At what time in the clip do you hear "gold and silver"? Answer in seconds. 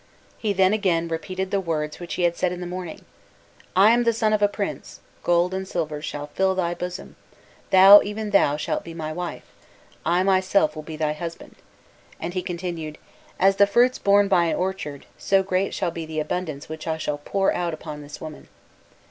5.21-6.01